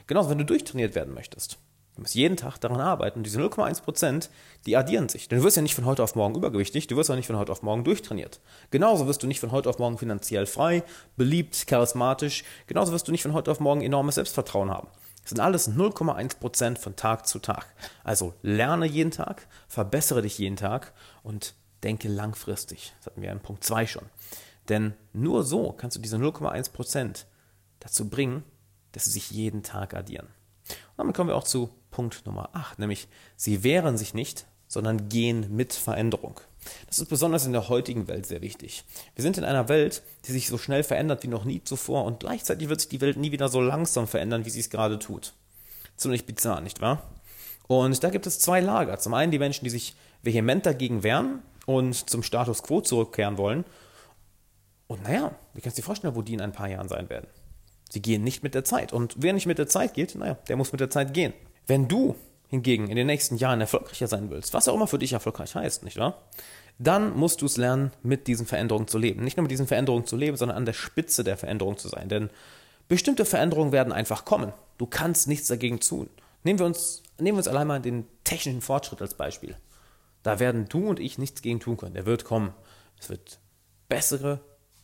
Genauso, 0.07 0.31
wenn 0.31 0.39
du 0.39 0.45
durchtrainiert 0.45 0.95
werden 0.95 1.13
möchtest. 1.13 1.59
Du 1.95 2.01
musst 2.01 2.15
jeden 2.15 2.37
Tag 2.37 2.59
daran 2.59 2.81
arbeiten. 2.81 3.19
Und 3.19 3.25
diese 3.25 3.41
0,1%, 3.41 4.31
die 4.67 4.77
addieren 4.77 5.09
sich. 5.09 5.29
Denn 5.29 5.39
du 5.39 5.45
wirst 5.45 5.57
ja 5.57 5.63
nicht 5.63 5.75
von 5.75 5.85
heute 5.85 6.03
auf 6.03 6.15
morgen 6.15 6.35
übergewichtig, 6.35 6.87
du 6.87 6.97
wirst 6.97 7.11
auch 7.11 7.17
nicht 7.17 7.27
von 7.27 7.37
heute 7.37 7.53
auf 7.53 7.63
morgen 7.63 7.85
durchtrainiert. 7.85 8.41
Genauso 8.71 9.07
wirst 9.07 9.23
du 9.23 9.27
nicht 9.27 9.41
von 9.41 9.53
heute 9.53 9.69
auf 9.69 9.79
morgen 9.79 9.99
finanziell 9.99 10.47
frei, 10.47 10.85
beliebt, 11.17 11.67
charismatisch. 11.67 12.45
Genauso 12.67 12.93
wirst 12.93 13.09
du 13.09 13.13
nicht 13.13 13.23
von 13.23 13.35
heute 13.35 13.51
auf 13.51 13.61
morgen 13.61 13.83
enormes 13.83 14.15
Selbstvertrauen 14.15 14.71
haben. 14.71 14.89
Das 15.21 15.31
sind 15.31 15.41
alles 15.41 15.71
0,1% 15.71 16.79
von 16.79 16.97
Tag 16.97 17.27
zu 17.27 17.39
Tag. 17.39 17.67
Also 18.03 18.35
lerne 18.43 18.87
jeden 18.87 19.11
Tag, 19.11 19.47
verbessere 19.69 20.23
dich 20.23 20.39
jeden 20.39 20.57
Tag 20.57 20.93
und 21.23 21.55
denke 21.83 22.09
langfristig. 22.09 22.95
Das 22.99 23.07
hatten 23.07 23.23
wir 23.23 23.31
in 23.31 23.41
Punkt 23.41 23.65
2 23.65 23.87
schon. 23.87 24.05
Denn 24.69 24.95
nur 25.13 25.45
so 25.45 25.73
kannst 25.73 25.97
du 25.97 26.01
diese 26.01 26.17
0,1% 26.17 27.25
dazu 27.81 28.09
bringen, 28.09 28.45
dass 28.93 29.05
sie 29.05 29.11
sich 29.11 29.31
jeden 29.31 29.63
Tag 29.63 29.95
addieren. 29.95 30.27
Und 30.27 30.99
damit 30.99 31.17
kommen 31.17 31.29
wir 31.29 31.37
auch 31.37 31.45
zu 31.45 31.71
Punkt 31.93 32.27
Nummer 32.27 32.51
8, 32.55 32.81
nämlich 32.81 33.07
sie 33.37 33.63
wehren 33.63 33.97
sich 33.97 34.15
nicht, 34.15 34.47
sondern 34.67 35.09
gehen 35.09 35.55
mit 35.55 35.73
Veränderung. 35.73 36.41
Das 36.87 36.99
ist 36.99 37.09
besonders 37.09 37.47
in 37.47 37.53
der 37.53 37.69
heutigen 37.69 38.09
Welt 38.09 38.27
sehr 38.27 38.41
wichtig. 38.41 38.85
Wir 39.15 39.23
sind 39.23 39.39
in 39.39 39.45
einer 39.45 39.69
Welt, 39.69 40.03
die 40.25 40.33
sich 40.33 40.49
so 40.49 40.59
schnell 40.59 40.83
verändert 40.83 41.23
wie 41.23 41.29
noch 41.29 41.45
nie 41.45 41.63
zuvor 41.63 42.05
und 42.05 42.21
gleichzeitig 42.21 42.69
wird 42.69 42.81
sich 42.81 42.89
die 42.89 43.01
Welt 43.01 43.17
nie 43.17 43.33
wieder 43.33 43.49
so 43.49 43.61
langsam 43.61 44.09
verändern, 44.09 44.45
wie 44.45 44.51
sie 44.51 44.61
es 44.61 44.71
gerade 44.71 44.99
tut. 44.99 45.35
Ziemlich 45.97 46.27
bizarr, 46.27 46.61
nicht 46.61 46.81
wahr? 46.81 47.03
Und 47.69 48.03
da 48.03 48.11
gibt 48.11 48.27
es 48.27 48.41
zwei 48.41 48.61
Lager. 48.61 48.99
Zum 48.99 49.15
einen 49.15 49.31
die 49.31 49.39
Menschen, 49.39 49.65
die 49.65 49.71
sich 49.71 49.95
vehement 50.23 50.67
dagegen 50.67 51.03
wehren 51.03 51.43
und 51.67 52.09
zum 52.11 52.23
Status 52.23 52.63
quo 52.63 52.81
zurückkehren 52.81 53.39
wollen. 53.39 53.65
Und 54.87 55.05
naja, 55.05 55.35
wie 55.55 55.61
kannst 55.61 55.79
du 55.79 55.83
dir 55.83 55.87
vorstellen, 55.87 56.15
wo 56.15 56.23
die 56.23 56.35
in 56.35 56.41
ein 56.41 56.53
paar 56.53 56.69
Jahren 56.69 56.89
sein 56.89 57.09
werden? 57.09 57.29
Sie 57.91 58.03
gehen 58.03 58.25
nicht 58.25 58.43
mit 58.43 58.55
der 58.55 58.65
Zeit. 58.65 58.93
Und 58.93 59.17
wer 59.19 59.33
nicht 59.33 59.47
mit 59.47 59.59
der 59.59 59.69
Zeit 59.69 59.95
geht, 59.95 60.15
naja, 60.15 60.35
der 60.49 60.57
muss 60.57 60.73
mit 60.73 60.81
der 60.81 60.91
Zeit 60.91 61.13
gehen. 61.15 61.35
Wenn 61.67 61.89
du 61.89 62.17
hingegen 62.49 62.89
in 62.89 62.97
den 62.97 63.07
nächsten 63.07 63.37
Jahren 63.37 63.61
erfolgreicher 63.61 64.09
sein 64.09 64.31
willst, 64.31 64.53
was 64.55 64.69
auch 64.69 64.75
immer 64.75 64.87
für 64.87 64.99
dich 64.99 65.13
erfolgreich 65.13 65.55
heißt, 65.55 65.85
nicht 65.85 65.97
wahr? 65.97 66.23
Dann 66.79 67.17
musst 67.17 67.43
du 67.43 67.47
es 67.47 67.57
lernen, 67.57 67.93
mit 68.03 68.27
diesen 68.27 68.47
Veränderungen 68.47 68.89
zu 68.89 68.99
leben. 68.99 69.23
Nicht 69.25 69.37
nur 69.37 69.43
mit 69.43 69.51
diesen 69.51 69.67
Veränderungen 69.67 70.07
zu 70.07 70.17
leben, 70.17 70.37
sondern 70.37 70.57
an 70.57 70.65
der 70.65 70.73
Spitze 70.73 71.23
der 71.23 71.37
Veränderung 71.37 71.79
zu 71.79 71.89
sein. 71.89 72.09
Denn 72.09 72.31
bestimmte 72.89 73.25
Veränderungen 73.25 73.73
werden 73.73 73.93
einfach 73.93 74.25
kommen. 74.25 74.53
Du 74.79 74.87
kannst 74.87 75.29
nichts 75.29 75.49
dagegen 75.49 75.81
tun. 75.81 76.09
Nehmen 76.45 76.59
wir 76.59 76.67
uns, 76.67 77.03
nehmen 77.19 77.37
wir 77.37 77.41
uns 77.41 77.49
allein 77.49 77.67
mal 77.67 77.81
den 77.81 78.07
technischen 78.25 78.63
Fortschritt 78.63 79.01
als 79.01 79.15
Beispiel. 79.15 79.57
Da 80.23 80.41
werden 80.41 80.67
du 80.69 80.89
und 80.89 80.99
ich 80.99 81.19
nichts 81.19 81.43
gegen 81.43 81.61
tun 81.61 81.77
können. 81.77 81.95
Der 81.95 82.07
wird 82.07 82.25
kommen. 82.25 82.53
Es 82.99 83.11
wird 83.11 83.39
bessere 83.89 84.41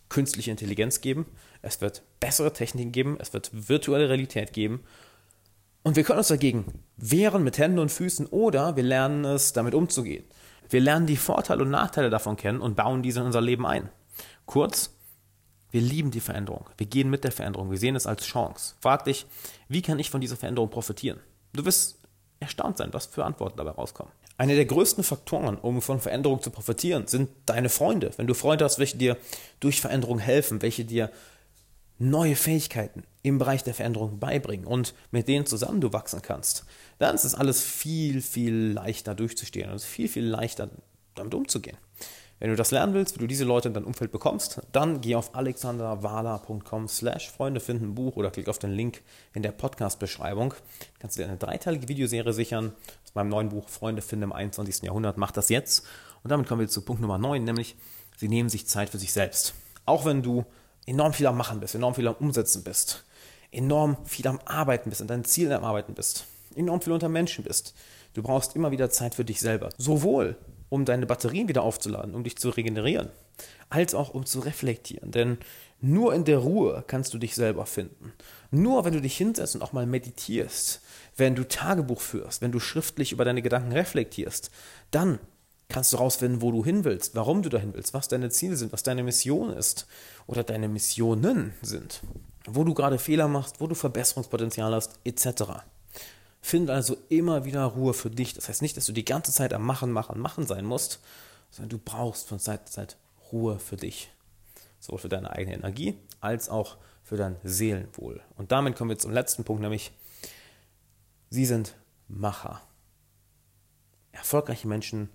künstliche 0.09 0.51
Intelligenz 0.51 1.01
geben, 1.01 1.27
es 1.63 1.81
wird 1.81 2.03
bessere 2.21 2.53
Techniken 2.53 2.93
geben, 2.93 3.17
es 3.21 3.33
wird 3.33 3.51
virtuelle 3.53 4.09
Realität 4.09 4.53
geben. 4.53 4.81
Und 5.83 5.97
wir 5.97 6.05
können 6.05 6.19
uns 6.19 6.29
dagegen 6.29 6.85
wehren 6.97 7.45
mit 7.45 7.59
Händen 7.59 7.79
und 7.79 7.91
Füßen 7.93 8.27
oder 8.27 8.77
wir 8.77 8.83
lernen 8.83 9.25
es, 9.25 9.53
damit 9.53 9.75
umzugehen. 9.75 10.25
Wir 10.69 10.81
lernen 10.81 11.07
die 11.07 11.17
Vorteile 11.17 11.63
und 11.63 11.71
Nachteile 11.71 12.11
davon 12.11 12.37
kennen 12.37 12.61
und 12.61 12.77
bauen 12.77 13.03
diese 13.03 13.21
in 13.21 13.27
unser 13.27 13.41
Leben 13.41 13.67
ein. 13.67 13.89
Kurz, 14.45 14.91
wir 15.71 15.81
lieben 15.81 16.11
die 16.11 16.21
Veränderung. 16.21 16.69
Wir 16.77 16.87
gehen 16.87 17.11
mit 17.11 17.25
der 17.25 17.33
Veränderung. 17.33 17.71
Wir 17.71 17.79
sehen 17.79 17.97
es 17.97 18.07
als 18.07 18.25
Chance. 18.25 18.75
Frag 18.81 19.05
dich, 19.05 19.27
wie 19.69 19.83
kann 19.83 19.99
ich 19.99 20.11
von 20.11 20.21
dieser 20.21 20.37
Veränderung 20.37 20.71
profitieren? 20.71 21.21
Du 21.53 21.65
wirst 21.65 21.99
erstaunt 22.41 22.79
sein, 22.79 22.93
was 22.93 23.07
für 23.07 23.25
Antworten 23.25 23.57
dabei 23.57 23.71
rauskommen. 23.71 24.13
Eine 24.37 24.55
der 24.55 24.67
größten 24.67 25.03
Faktoren, 25.03 25.57
um 25.57 25.83
von 25.83 26.01
Veränderung 26.01 26.41
zu 26.41 26.51
profitieren, 26.51 27.07
sind 27.07 27.31
deine 27.47 27.69
Freunde. 27.69 28.13
Wenn 28.17 28.29
du 28.29 28.35
Freunde 28.35 28.65
hast, 28.65 28.79
welche 28.79 28.97
dir 28.97 29.17
durch 29.59 29.81
Veränderung 29.81 30.19
helfen, 30.19 30.63
welche 30.63 30.85
dir 30.85 31.11
neue 31.99 32.37
Fähigkeiten 32.37 33.03
im 33.23 33.39
Bereich 33.39 33.65
der 33.65 33.75
Veränderung 33.75 34.19
beibringen 34.19 34.67
und 34.67 34.95
mit 35.11 35.29
denen 35.29 35.47
zusammen 35.47 35.81
du 35.81 35.93
wachsen 35.93 36.23
kannst, 36.23 36.65
dann 36.99 37.15
ist 37.15 37.25
es 37.25 37.35
alles 37.35 37.63
viel, 37.63 38.23
viel 38.23 38.73
leichter 38.73 39.15
durchzustehen 39.15 39.69
und 39.69 39.77
es 39.77 39.85
ist 39.85 39.91
viel, 39.91 40.09
viel 40.09 40.25
leichter 40.25 40.71
damit 41.15 41.35
umzugehen. 41.35 41.77
Wenn 42.41 42.51
du 42.51 42.57
das 42.57 42.71
lernen 42.71 42.95
willst, 42.95 43.17
wie 43.17 43.19
du 43.19 43.27
diese 43.27 43.45
Leute 43.45 43.67
in 43.67 43.75
dein 43.75 43.83
Umfeld 43.83 44.13
bekommst, 44.13 44.61
dann 44.71 45.01
geh 45.01 45.17
auf 45.17 45.35
alexanderwala.com 45.35 46.87
slash 46.87 47.31
Freunde 47.31 47.59
finden 47.59 47.97
Buch 47.97 48.15
oder 48.15 48.31
klick 48.31 48.49
auf 48.49 48.61
den 48.61 48.71
Link 48.71 49.03
in 49.35 49.43
der 49.43 49.51
Podcast-Beschreibung. 49.51 50.55
Kannst 51.01 51.17
du 51.17 51.23
dir 51.23 51.29
eine 51.29 51.37
dreiteilige 51.37 51.89
Videoserie 51.89 52.33
sichern 52.33 52.75
aus 53.05 53.17
meinem 53.17 53.29
neuen 53.29 53.49
Buch 53.49 53.69
Freunde 53.69 54.03
finden 54.03 54.25
im 54.25 54.33
21. 54.33 54.83
Jahrhundert. 54.83 55.17
Mach 55.17 55.33
das 55.33 55.49
jetzt. 55.49 55.85
Und 56.23 56.31
damit 56.31 56.47
kommen 56.47 56.61
wir 56.61 56.69
zu 56.69 56.83
Punkt 56.83 57.03
Nummer 57.03 57.19
9, 57.19 57.43
nämlich 57.43 57.75
sie 58.17 58.29
nehmen 58.29 58.49
sich 58.49 58.69
Zeit 58.69 58.91
für 58.91 58.99
sich 58.99 59.13
selbst. 59.13 59.55
Auch 59.85 60.05
wenn 60.05 60.23
du 60.23 60.45
enorm 60.89 61.13
viel 61.13 61.27
am 61.27 61.37
Machen 61.37 61.61
bist, 61.61 61.75
enorm 61.75 61.95
viel 61.95 62.09
am 62.09 62.17
Umsetzen 62.17 62.65
bist, 62.65 63.05
enorm 63.53 63.97
viel 64.05 64.27
am 64.27 64.41
Arbeiten 64.45 64.91
bist, 64.91 65.03
an 65.03 65.09
deinen 65.09 65.25
Zielen 65.25 65.53
am 65.53 65.65
Arbeiten 65.65 65.95
bist, 65.95 66.27
enorm 66.55 66.81
viel 66.81 66.93
unter 66.93 67.09
Menschen 67.09 67.45
bist. 67.45 67.75
Du 68.15 68.23
brauchst 68.23 68.57
immer 68.57 68.71
wieder 68.71 68.91
Zeit 68.91 69.15
für 69.15 69.25
dich 69.25 69.41
selber. 69.41 69.69
Sowohl 69.77 70.37
um 70.71 70.85
deine 70.85 71.07
Batterien 71.07 71.49
wieder 71.49 71.63
aufzuladen, 71.63 72.15
um 72.15 72.25
dich 72.25 72.37
zu 72.37 72.51
regenerieren, 72.51 73.11
als 73.71 73.95
auch 73.95 74.11
um 74.11 74.27
zu 74.27 74.41
reflektieren. 74.41 75.11
Denn 75.11 75.39
nur 75.81 76.15
in 76.15 76.25
der 76.25 76.39
Ruhe 76.39 76.85
kannst 76.87 77.15
du 77.15 77.19
dich 77.19 77.35
selber 77.35 77.65
finden. 77.67 78.13
Nur 78.51 78.85
wenn 78.85 78.93
du 78.93 79.01
dich 79.01 79.17
hinsetzt 79.17 79.55
und 79.55 79.63
auch 79.63 79.73
mal 79.73 79.87
meditierst, 79.87 80.83
wenn 81.17 81.35
du 81.35 81.47
Tagebuch 81.47 82.01
führst, 82.01 82.43
wenn 82.43 82.53
du 82.53 82.61
schriftlich 82.61 83.13
über 83.13 83.25
deine 83.25 83.43
Gedanken 83.43 83.73
reflektierst, 83.73 84.51
dann 84.91 85.19
kannst 85.69 85.93
du 85.93 85.99
herausfinden, 85.99 86.41
wo 86.41 86.51
du 86.51 86.65
hin 86.65 86.85
willst, 86.85 87.15
warum 87.15 87.43
du 87.43 87.51
dahin 87.51 87.75
willst, 87.75 87.93
was 87.93 88.09
deine 88.09 88.31
Ziele 88.31 88.57
sind, 88.57 88.73
was 88.73 88.83
deine 88.83 89.03
Mission 89.03 89.51
ist 89.51 89.87
oder 90.27 90.43
deine 90.43 90.69
Missionen 90.69 91.53
sind, 91.61 92.01
wo 92.47 92.65
du 92.65 92.73
gerade 92.75 92.99
Fehler 92.99 93.29
machst, 93.29 93.61
wo 93.61 93.67
du 93.67 93.75
Verbesserungspotenzial 93.75 94.75
hast, 94.75 94.99
etc. 95.05 95.63
Finde 96.41 96.73
also 96.73 96.97
immer 97.11 97.45
wieder 97.45 97.65
Ruhe 97.65 97.93
für 97.93 98.11
dich. 98.11 98.33
Das 98.33 98.49
heißt 98.49 98.63
nicht, 98.63 98.77
dass 98.77 98.87
du 98.87 98.93
die 98.93 99.05
ganze 99.05 99.31
Zeit 99.31 99.53
am 99.53 99.65
Machen, 99.65 99.93
Machen, 99.93 100.21
Machen 100.21 100.47
sein 100.47 100.65
musst, 100.65 101.01
sondern 101.51 101.71
du 101.71 101.79
brauchst 101.79 102.29
von 102.29 102.39
Zeit 102.39 102.67
zu 102.67 102.75
Zeit 102.75 102.97
Ruhe 103.31 103.59
für 103.59 103.77
dich. 103.77 104.11
Sowohl 104.81 105.01
für 105.01 105.09
deine 105.09 105.31
eigene 105.31 105.57
Energie 105.57 105.99
als 106.21 106.49
auch 106.49 106.79
für 107.03 107.17
dein 107.17 107.37
Seelenwohl. 107.43 108.23
Und 108.37 108.53
damit 108.53 108.77
kommen 108.77 108.91
wir 108.91 108.99
zum 108.99 109.13
letzten 109.13 109.45
Punkt, 109.45 109.61
nämlich 109.61 109.93
sie 111.29 111.45
sind 111.45 111.75
Macher. 112.07 112.63
Erfolgreiche 114.13 114.67
Menschen 114.67 115.11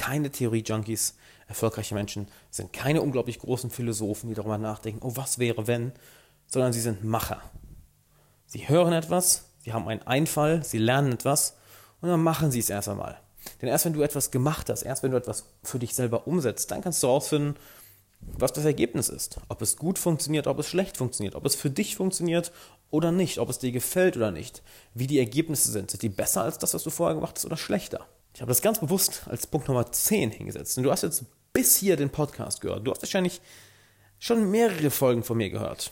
keine 0.00 0.30
Theorie-Junkies. 0.30 1.16
Erfolgreiche 1.46 1.94
Menschen 1.94 2.28
sind 2.50 2.72
keine 2.72 3.02
unglaublich 3.02 3.38
großen 3.38 3.70
Philosophen, 3.70 4.28
die 4.28 4.34
darüber 4.34 4.58
nachdenken, 4.58 5.00
oh, 5.02 5.12
was 5.16 5.38
wäre 5.38 5.66
wenn, 5.66 5.92
sondern 6.46 6.72
sie 6.72 6.80
sind 6.80 7.04
Macher. 7.04 7.42
Sie 8.46 8.68
hören 8.68 8.92
etwas, 8.92 9.50
Sie 9.62 9.72
haben 9.72 9.88
einen 9.88 10.02
Einfall, 10.02 10.64
sie 10.64 10.78
lernen 10.78 11.12
etwas 11.12 11.56
und 12.00 12.08
dann 12.08 12.22
machen 12.22 12.50
sie 12.50 12.60
es 12.60 12.70
erst 12.70 12.88
einmal. 12.88 13.20
Denn 13.60 13.68
erst 13.68 13.84
wenn 13.84 13.92
du 13.92 14.02
etwas 14.02 14.30
gemacht 14.30 14.68
hast, 14.68 14.82
erst 14.82 15.02
wenn 15.02 15.10
du 15.10 15.16
etwas 15.16 15.44
für 15.62 15.78
dich 15.78 15.94
selber 15.94 16.26
umsetzt, 16.26 16.70
dann 16.70 16.80
kannst 16.80 17.02
du 17.02 17.08
herausfinden, 17.08 17.56
was 18.20 18.52
das 18.52 18.64
Ergebnis 18.64 19.08
ist. 19.08 19.38
Ob 19.48 19.62
es 19.62 19.76
gut 19.76 19.98
funktioniert, 19.98 20.46
ob 20.46 20.58
es 20.58 20.66
schlecht 20.66 20.96
funktioniert, 20.96 21.34
ob 21.34 21.46
es 21.46 21.54
für 21.54 21.70
dich 21.70 21.96
funktioniert 21.96 22.52
oder 22.90 23.12
nicht, 23.12 23.38
ob 23.38 23.48
es 23.48 23.58
dir 23.58 23.72
gefällt 23.72 24.16
oder 24.16 24.30
nicht, 24.30 24.62
wie 24.94 25.06
die 25.06 25.18
Ergebnisse 25.18 25.70
sind. 25.70 25.90
Sind 25.90 26.02
die 26.02 26.08
besser 26.08 26.42
als 26.42 26.58
das, 26.58 26.74
was 26.74 26.82
du 26.82 26.90
vorher 26.90 27.14
gemacht 27.14 27.36
hast 27.36 27.46
oder 27.46 27.56
schlechter? 27.56 28.06
Ich 28.34 28.40
habe 28.40 28.50
das 28.50 28.62
ganz 28.62 28.78
bewusst 28.78 29.22
als 29.26 29.46
Punkt 29.46 29.68
Nummer 29.68 29.90
10 29.90 30.30
hingesetzt. 30.30 30.76
Und 30.78 30.84
du 30.84 30.90
hast 30.90 31.02
jetzt 31.02 31.24
bis 31.52 31.76
hier 31.76 31.96
den 31.96 32.10
Podcast 32.10 32.60
gehört. 32.60 32.86
Du 32.86 32.90
hast 32.90 33.02
wahrscheinlich 33.02 33.40
schon 34.18 34.50
mehrere 34.50 34.90
Folgen 34.90 35.22
von 35.22 35.36
mir 35.36 35.50
gehört. 35.50 35.90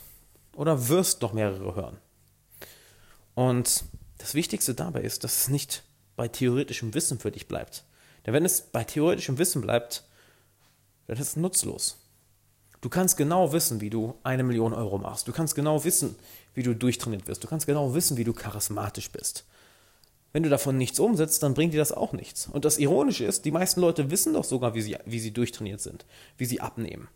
Oder 0.55 0.89
wirst 0.89 1.23
noch 1.23 1.33
mehrere 1.33 1.75
hören. 1.75 1.99
Und 3.35 3.85
das 4.19 4.35
Wichtigste 4.35 4.75
dabei 4.75 5.03
ist, 5.03 5.25
dass 5.25 5.43
es 5.43 5.49
nicht 5.49 5.85
bei 6.17 6.29
theoretischem 6.29 6.95
Wissen 6.95 7.19
für 7.19 7.31
dich 7.31 7.47
bleibt. 7.49 7.85
Denn 8.27 8.35
wenn 8.35 8.45
es 8.45 8.61
bei 8.61 8.85
theoretischem 8.85 9.39
Wissen 9.39 9.63
bleibt, 9.63 10.05
dann 11.07 11.17
ist 11.17 11.29
es 11.29 11.37
nutzlos. 11.37 11.99
Du 12.81 12.89
kannst 12.89 13.17
genau 13.17 13.53
wissen, 13.53 13.81
wie 13.81 13.91
du 13.91 14.15
eine 14.23 14.45
Million 14.45 14.73
Euro 14.73 14.99
machst. 14.99 15.27
Du 15.27 15.33
kannst 15.33 15.55
genau 15.55 15.83
wissen, 15.85 16.17
wie 16.55 16.63
du 16.63 16.75
durchtrainiert 16.75 17.27
wirst. 17.27 17.43
Du 17.43 17.49
kannst 17.49 17.67
genau 17.67 17.95
wissen, 17.95 18.17
wie 18.17 18.25
du 18.25 18.33
charismatisch 18.33 19.11
bist. 19.11 19.45
Wenn 20.33 20.43
du 20.43 20.49
davon 20.49 20.77
nichts 20.77 20.99
umsetzt, 20.99 21.43
dann 21.43 21.55
bringt 21.55 21.73
dir 21.73 21.79
das 21.79 21.93
auch 21.93 22.13
nichts. 22.13 22.49
Und 22.49 22.65
das 22.65 22.79
Ironische 22.79 23.25
ist, 23.25 23.45
die 23.45 23.51
meisten 23.51 23.81
Leute 23.81 24.11
wissen 24.11 24.35
doch 24.35 24.45
sogar, 24.45 24.75
wie 24.75 24.83
sie, 24.83 24.97
wie 25.07 25.21
sie 25.21 25.33
durchtrainiert 25.33 25.81
sind, 25.81 26.05
wie 26.37 26.45
sie 26.45 26.61
abnehmen. 26.61 27.09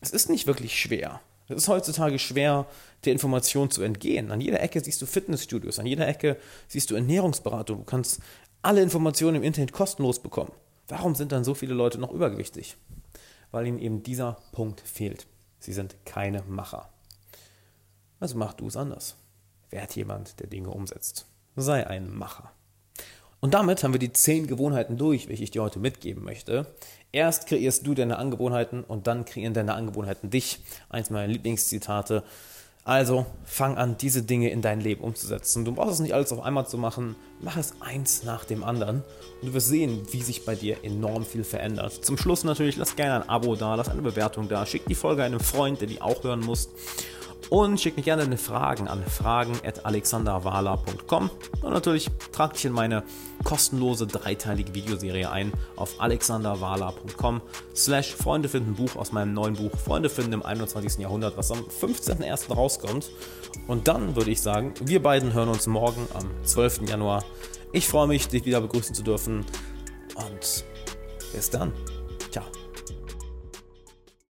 Es 0.00 0.10
ist 0.10 0.30
nicht 0.30 0.46
wirklich 0.46 0.78
schwer. 0.78 1.20
Es 1.48 1.56
ist 1.56 1.68
heutzutage 1.68 2.18
schwer, 2.18 2.66
der 3.04 3.12
Information 3.12 3.70
zu 3.70 3.82
entgehen. 3.82 4.30
An 4.30 4.40
jeder 4.40 4.60
Ecke 4.60 4.82
siehst 4.82 5.00
du 5.00 5.06
Fitnessstudios, 5.06 5.78
an 5.78 5.86
jeder 5.86 6.06
Ecke 6.06 6.36
siehst 6.68 6.90
du 6.90 6.94
Ernährungsberatung. 6.94 7.78
Du 7.78 7.84
kannst 7.84 8.20
alle 8.62 8.82
Informationen 8.82 9.36
im 9.36 9.42
Internet 9.42 9.72
kostenlos 9.72 10.20
bekommen. 10.20 10.52
Warum 10.88 11.14
sind 11.14 11.32
dann 11.32 11.44
so 11.44 11.54
viele 11.54 11.74
Leute 11.74 11.98
noch 11.98 12.12
übergewichtig? 12.12 12.76
Weil 13.50 13.66
ihnen 13.66 13.78
eben 13.78 14.02
dieser 14.02 14.38
Punkt 14.52 14.80
fehlt. 14.80 15.26
Sie 15.58 15.72
sind 15.72 15.96
keine 16.04 16.42
Macher. 16.42 16.90
Also 18.20 18.36
mach 18.36 18.54
du 18.54 18.66
es 18.66 18.76
anders. 18.76 19.16
Werd 19.70 19.94
jemand, 19.96 20.40
der 20.40 20.46
Dinge 20.46 20.70
umsetzt. 20.70 21.26
Sei 21.56 21.86
ein 21.86 22.14
Macher. 22.14 22.50
Und 23.40 23.54
damit 23.54 23.82
haben 23.82 23.94
wir 23.94 23.98
die 23.98 24.12
zehn 24.12 24.46
Gewohnheiten 24.46 24.98
durch, 24.98 25.28
welche 25.28 25.44
ich 25.44 25.50
dir 25.50 25.62
heute 25.62 25.78
mitgeben 25.78 26.22
möchte. 26.22 26.66
Erst 27.12 27.46
kreierst 27.46 27.86
du 27.86 27.94
deine 27.94 28.18
Angewohnheiten 28.18 28.84
und 28.84 29.06
dann 29.06 29.24
kreieren 29.24 29.54
deine 29.54 29.74
Angewohnheiten 29.74 30.28
dich. 30.28 30.58
Eins 30.90 31.10
meiner 31.10 31.28
Lieblingszitate. 31.28 32.24
Also 32.84 33.26
fang 33.44 33.78
an, 33.78 33.96
diese 33.98 34.22
Dinge 34.22 34.50
in 34.50 34.62
dein 34.62 34.80
Leben 34.80 35.02
umzusetzen. 35.02 35.64
Du 35.64 35.72
brauchst 35.72 35.94
es 35.94 36.00
nicht 36.00 36.14
alles 36.14 36.30
auf 36.30 36.42
einmal 36.42 36.68
zu 36.68 36.78
machen. 36.78 37.16
Mach 37.40 37.56
es 37.56 37.74
eins 37.80 38.22
nach 38.22 38.44
dem 38.44 38.62
anderen 38.62 39.02
und 39.40 39.48
du 39.48 39.54
wirst 39.54 39.68
sehen, 39.68 40.06
wie 40.12 40.22
sich 40.22 40.44
bei 40.44 40.54
dir 40.54 40.84
enorm 40.84 41.24
viel 41.24 41.42
verändert. 41.42 42.04
Zum 42.04 42.16
Schluss 42.16 42.44
natürlich, 42.44 42.76
lass 42.76 42.96
gerne 42.96 43.22
ein 43.24 43.28
Abo 43.28 43.56
da, 43.56 43.74
lass 43.74 43.88
eine 43.88 44.02
Bewertung 44.02 44.48
da, 44.48 44.64
schick 44.66 44.86
die 44.86 44.94
Folge 44.94 45.24
einem 45.24 45.40
Freund, 45.40 45.80
der 45.80 45.88
die 45.88 46.00
auch 46.00 46.22
hören 46.22 46.40
muss. 46.40 46.68
Und 47.48 47.80
schick 47.80 47.96
mir 47.96 48.02
gerne 48.02 48.22
deine 48.22 48.38
Fragen 48.38 48.88
an 48.88 49.04
fragen.alexanderwala.com. 49.04 51.30
Und 51.62 51.72
natürlich 51.72 52.10
trag 52.32 52.54
dich 52.54 52.64
in 52.64 52.72
meine 52.72 53.04
kostenlose 53.44 54.08
dreiteilige 54.08 54.74
Videoserie 54.74 55.30
ein 55.30 55.52
auf 55.76 56.00
alexanderwala.com 56.00 57.40
slash 57.74 58.14
Freunde 58.14 58.48
finden 58.48 58.74
Buch 58.74 58.96
aus 58.96 59.12
meinem 59.12 59.34
neuen 59.34 59.54
Buch 59.54 59.70
Freunde 59.78 60.10
finden 60.10 60.32
im 60.32 60.42
21. 60.42 60.98
Jahrhundert, 60.98 61.36
was 61.36 61.52
am 61.52 61.60
15.01. 61.60 62.52
rauskommt. 62.52 63.12
Und 63.68 63.86
dann 63.88 64.16
würde 64.16 64.32
ich 64.32 64.40
sagen, 64.40 64.74
wir 64.82 65.02
beiden 65.02 65.32
hören 65.32 65.48
uns 65.48 65.66
morgen 65.66 66.06
am 66.14 66.28
12. 66.44 66.88
Januar. 66.88 67.24
Ich 67.72 67.86
freue 67.86 68.08
mich, 68.08 68.28
dich 68.28 68.44
wieder 68.44 68.60
begrüßen 68.60 68.94
zu 68.94 69.02
dürfen. 69.02 69.44
Und 70.14 70.64
bis 71.32 71.50
dann. 71.50 71.72